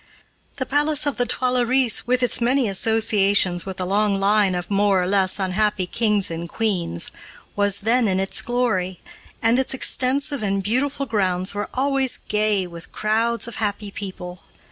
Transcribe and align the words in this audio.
The 0.55 0.65
Palace 0.65 1.05
of 1.05 1.17
the 1.17 1.27
Tuileries, 1.27 2.07
with 2.07 2.23
its 2.23 2.41
many 2.41 2.67
associations 2.67 3.67
with 3.67 3.79
a 3.79 3.85
long 3.85 4.19
line 4.19 4.55
of 4.55 4.71
more 4.71 4.99
or 4.99 5.05
less 5.05 5.37
unhappy 5.37 5.85
kings 5.85 6.31
and 6.31 6.49
queens, 6.49 7.11
was 7.55 7.81
then 7.81 8.07
in 8.07 8.19
its 8.19 8.41
glory, 8.41 8.99
and 9.43 9.59
its 9.59 9.75
extensive 9.75 10.41
and 10.41 10.63
beautiful 10.63 11.05
grounds 11.05 11.53
were 11.53 11.69
always 11.75 12.17
gay 12.27 12.65
with 12.65 12.91
crowds 12.91 13.47
of 13.47 13.57
happy 13.57 13.91
people. 13.91 14.41